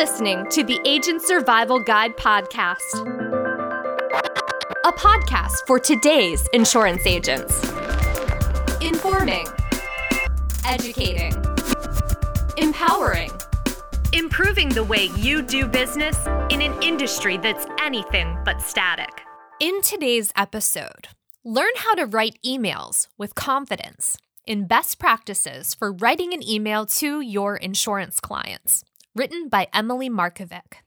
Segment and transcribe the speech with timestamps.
[0.00, 2.80] listening to the Agent Survival Guide podcast,
[4.86, 7.62] a podcast for today's insurance agents.
[8.80, 9.44] Informing,
[10.64, 11.34] educating,
[12.56, 13.30] empowering,
[14.14, 16.16] improving the way you do business
[16.48, 19.20] in an industry that's anything but static.
[19.60, 21.08] In today's episode,
[21.44, 27.20] learn how to write emails with confidence in best practices for writing an email to
[27.20, 28.82] your insurance clients
[29.14, 30.82] written by Emily Markovic.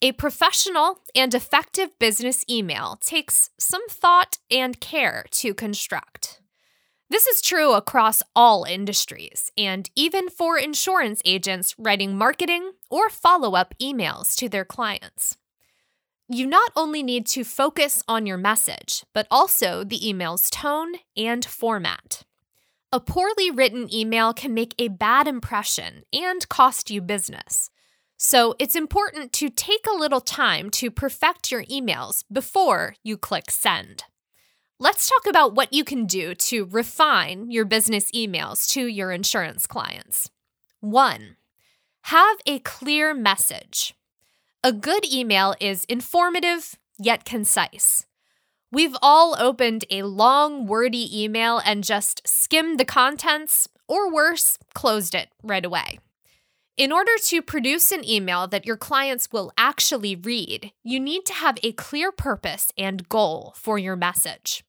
[0.00, 6.40] A professional and effective business email takes some thought and care to construct.
[7.08, 13.54] This is true across all industries, and even for insurance agents writing marketing or follow
[13.54, 15.36] up emails to their clients.
[16.28, 21.44] You not only need to focus on your message, but also the email's tone and
[21.44, 22.22] format.
[22.94, 27.70] A poorly written email can make a bad impression and cost you business.
[28.18, 33.50] So it's important to take a little time to perfect your emails before you click
[33.50, 34.04] send.
[34.78, 39.66] Let's talk about what you can do to refine your business emails to your insurance
[39.66, 40.28] clients.
[40.80, 41.36] One,
[42.02, 43.94] have a clear message.
[44.62, 48.04] A good email is informative yet concise.
[48.72, 55.14] We've all opened a long, wordy email and just skimmed the contents, or worse, closed
[55.14, 55.98] it right away.
[56.78, 61.34] In order to produce an email that your clients will actually read, you need to
[61.34, 64.64] have a clear purpose and goal for your message.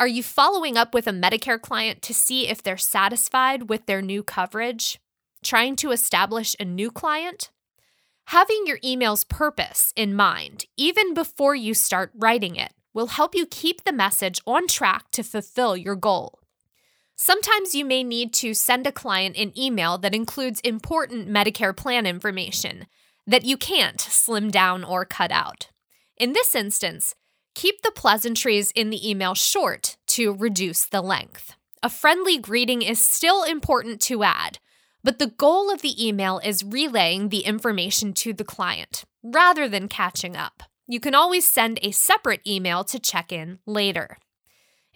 [0.00, 4.02] Are you following up with a Medicare client to see if they're satisfied with their
[4.02, 4.98] new coverage?
[5.44, 7.50] Trying to establish a new client?
[8.26, 13.46] Having your email's purpose in mind, even before you start writing it, will help you
[13.46, 16.40] keep the message on track to fulfill your goal.
[17.14, 22.06] Sometimes you may need to send a client an email that includes important Medicare plan
[22.06, 22.88] information
[23.24, 25.68] that you can't slim down or cut out.
[26.16, 27.14] In this instance,
[27.54, 31.54] keep the pleasantries in the email short to reduce the length.
[31.84, 34.58] A friendly greeting is still important to add,
[35.04, 39.86] but the goal of the email is relaying the information to the client rather than
[39.86, 40.64] catching up.
[40.90, 44.16] You can always send a separate email to check in later.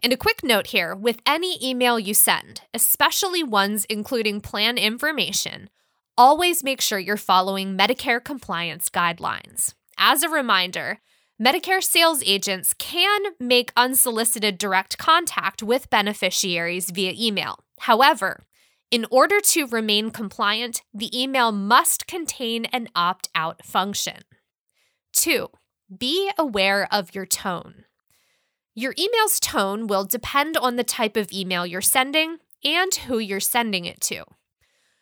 [0.02, 5.68] And a quick note here with any email you send, especially ones including plan information,
[6.16, 9.74] always make sure you're following Medicare compliance guidelines.
[9.98, 10.98] As a reminder,
[11.40, 17.58] Medicare sales agents can make unsolicited direct contact with beneficiaries via email.
[17.80, 18.44] However,
[18.90, 24.22] in order to remain compliant, the email must contain an opt out function.
[25.12, 25.48] Two,
[25.98, 27.84] be aware of your tone.
[28.74, 33.40] Your email's tone will depend on the type of email you're sending and who you're
[33.40, 34.24] sending it to.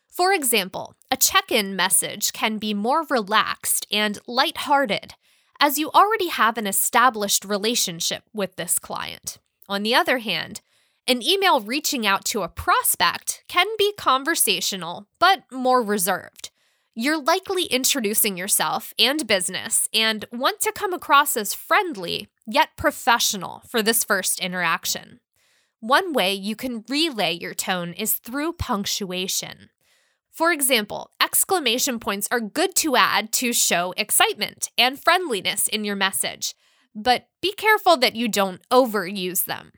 [0.09, 5.15] For example, a check in message can be more relaxed and lighthearted,
[5.61, 9.39] as you already have an established relationship with this client.
[9.69, 10.62] On the other hand,
[11.07, 16.50] an email reaching out to a prospect can be conversational, but more reserved.
[16.97, 23.62] You're likely introducing yourself and business and want to come across as friendly yet professional
[23.69, 25.21] for this first interaction.
[25.78, 29.71] One way you can relay your tone is through punctuation.
[30.33, 35.97] For example, exclamation points are good to add to show excitement and friendliness in your
[35.97, 36.55] message,
[36.93, 39.72] but be careful that you don't overuse them.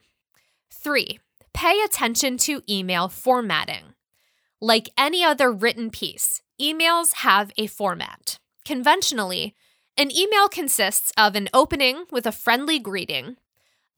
[0.72, 1.20] 3.
[1.52, 3.91] Pay attention to email formatting.
[4.64, 8.38] Like any other written piece, emails have a format.
[8.64, 9.56] Conventionally,
[9.96, 13.38] an email consists of an opening with a friendly greeting,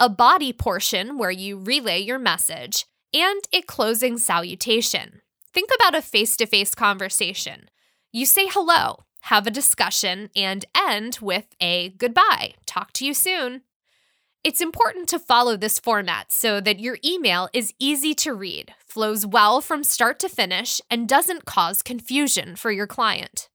[0.01, 5.21] a body portion where you relay your message, and a closing salutation.
[5.53, 7.69] Think about a face to face conversation.
[8.11, 12.55] You say hello, have a discussion, and end with a goodbye.
[12.65, 13.65] Talk to you soon.
[14.45, 19.25] It's important to follow this format so that your email is easy to read, flows
[19.25, 23.49] well from start to finish, and doesn't cause confusion for your client.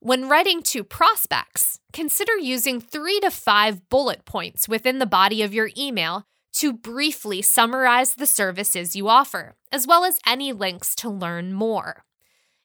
[0.00, 5.54] When writing to prospects, consider using three to five bullet points within the body of
[5.54, 6.26] your email
[6.56, 12.04] to briefly summarize the services you offer, as well as any links to learn more.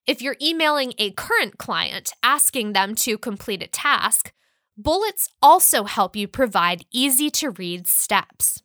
[0.05, 4.33] If you're emailing a current client asking them to complete a task,
[4.77, 8.63] Bullets also help you provide easy to read steps.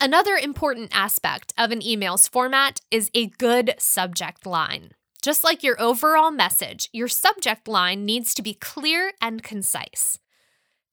[0.00, 4.92] Another important aspect of an email's format is a good subject line.
[5.22, 10.18] Just like your overall message, your subject line needs to be clear and concise.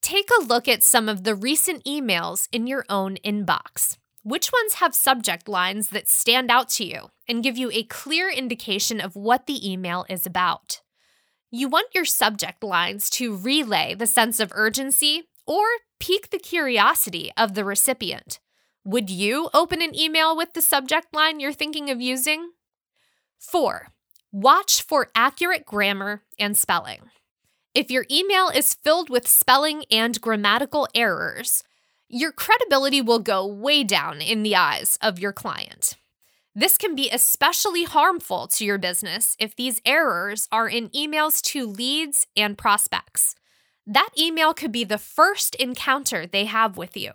[0.01, 3.97] Take a look at some of the recent emails in your own inbox.
[4.23, 8.29] Which ones have subject lines that stand out to you and give you a clear
[8.29, 10.81] indication of what the email is about?
[11.53, 15.65] You want your subject lines to relay the sense of urgency or
[15.99, 18.39] pique the curiosity of the recipient.
[18.85, 22.51] Would you open an email with the subject line you're thinking of using?
[23.37, 23.89] 4.
[24.31, 27.01] Watch for accurate grammar and spelling.
[27.75, 31.65] If your email is filled with spelling and grammatical errors,
[32.07, 35.97] your credibility will go way down in the eyes of your client.
[36.53, 41.65] This can be especially harmful to your business if these errors are in emails to
[41.65, 43.35] leads and prospects.
[43.87, 47.11] That email could be the first encounter they have with you.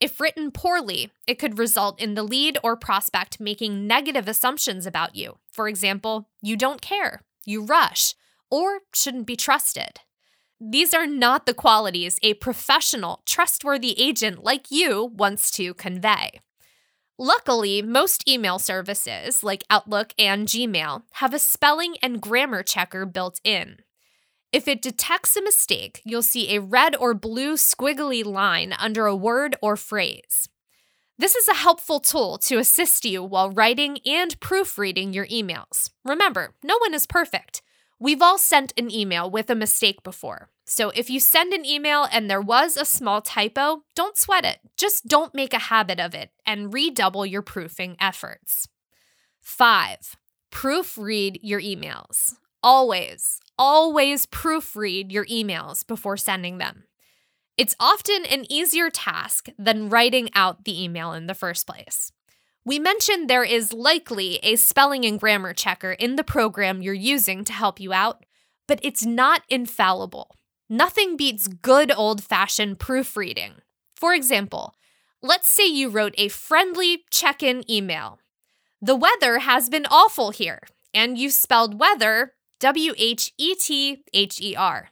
[0.00, 5.16] If written poorly, it could result in the lead or prospect making negative assumptions about
[5.16, 5.38] you.
[5.50, 8.14] For example, you don't care, you rush,
[8.50, 10.00] or shouldn't be trusted.
[10.60, 16.40] These are not the qualities a professional, trustworthy agent like you wants to convey.
[17.20, 23.40] Luckily, most email services like Outlook and Gmail have a spelling and grammar checker built
[23.42, 23.78] in.
[24.52, 29.16] If it detects a mistake, you'll see a red or blue squiggly line under a
[29.16, 30.48] word or phrase.
[31.18, 35.90] This is a helpful tool to assist you while writing and proofreading your emails.
[36.04, 37.62] Remember, no one is perfect.
[38.00, 40.50] We've all sent an email with a mistake before.
[40.64, 44.58] So if you send an email and there was a small typo, don't sweat it.
[44.76, 48.68] Just don't make a habit of it and redouble your proofing efforts.
[49.40, 50.16] Five,
[50.52, 52.34] proofread your emails.
[52.62, 56.84] Always, always proofread your emails before sending them.
[57.56, 62.12] It's often an easier task than writing out the email in the first place.
[62.64, 67.44] We mentioned there is likely a spelling and grammar checker in the program you're using
[67.44, 68.24] to help you out,
[68.66, 70.36] but it's not infallible.
[70.68, 73.54] Nothing beats good old fashioned proofreading.
[73.96, 74.74] For example,
[75.22, 78.18] let's say you wrote a friendly check in email.
[78.82, 80.60] The weather has been awful here,
[80.94, 84.90] and you spelled weather W H E T H E R.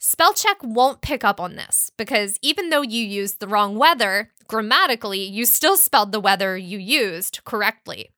[0.00, 5.22] Spellcheck won't pick up on this because even though you used the wrong weather, grammatically,
[5.22, 8.10] you still spelled the weather you used correctly.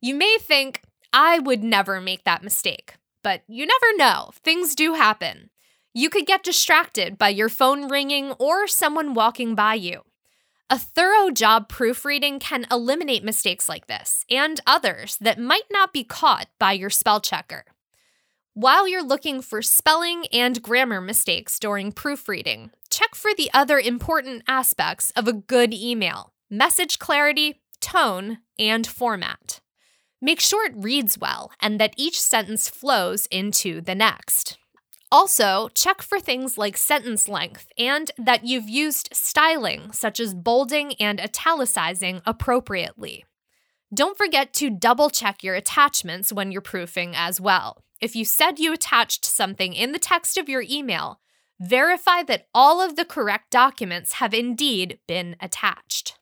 [0.00, 0.82] You may think,
[1.12, 4.30] I would never make that mistake, but you never know.
[4.34, 5.50] Things do happen.
[5.94, 10.02] You could get distracted by your phone ringing or someone walking by you.
[10.68, 16.02] A thorough job proofreading can eliminate mistakes like this and others that might not be
[16.02, 17.64] caught by your spell checker.
[18.58, 24.44] While you're looking for spelling and grammar mistakes during proofreading, check for the other important
[24.48, 29.60] aspects of a good email message clarity, tone, and format.
[30.22, 34.56] Make sure it reads well and that each sentence flows into the next.
[35.12, 40.94] Also, check for things like sentence length and that you've used styling, such as bolding
[40.94, 43.26] and italicizing, appropriately.
[43.92, 47.82] Don't forget to double check your attachments when you're proofing as well.
[48.00, 51.20] If you said you attached something in the text of your email,
[51.58, 56.18] verify that all of the correct documents have indeed been attached.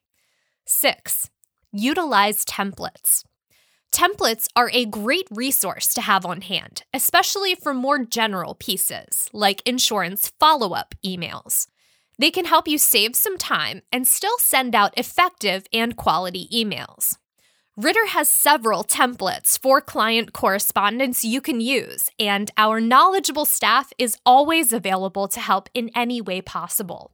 [0.66, 1.30] 6.
[1.72, 3.24] Utilize templates.
[3.92, 9.62] Templates are a great resource to have on hand, especially for more general pieces like
[9.66, 11.68] insurance follow up emails.
[12.18, 17.18] They can help you save some time and still send out effective and quality emails.
[17.76, 24.16] Ritter has several templates for client correspondence you can use, and our knowledgeable staff is
[24.24, 27.10] always available to help in any way possible.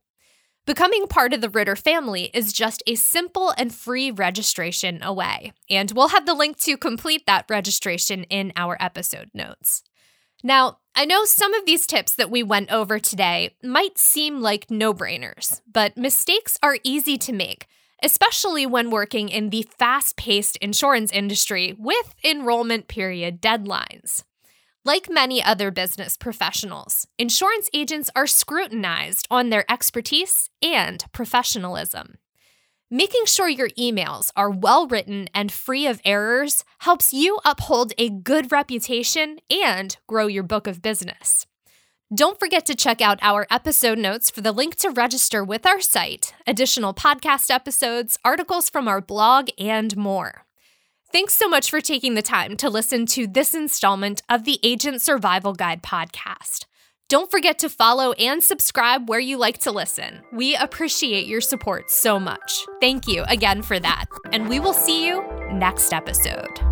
[0.66, 5.92] Becoming part of the Ritter family is just a simple and free registration away, and
[5.92, 9.82] we'll have the link to complete that registration in our episode notes.
[10.44, 14.70] Now, I know some of these tips that we went over today might seem like
[14.70, 17.66] no brainers, but mistakes are easy to make
[18.02, 24.24] especially when working in the fast paced insurance industry with enrollment period deadlines.
[24.84, 32.16] Like many other business professionals, insurance agents are scrutinized on their expertise and professionalism.
[32.90, 38.10] Making sure your emails are well written and free of errors helps you uphold a
[38.10, 41.46] good reputation and grow your book of business.
[42.12, 45.80] Don't forget to check out our episode notes for the link to register with our
[45.80, 50.44] site, additional podcast episodes, articles from our blog, and more.
[51.12, 55.00] Thanks so much for taking the time to listen to this installment of the Agent
[55.00, 56.64] Survival Guide podcast.
[57.08, 60.20] Don't forget to follow and subscribe where you like to listen.
[60.32, 62.66] We appreciate your support so much.
[62.80, 66.69] Thank you again for that, and we will see you next episode.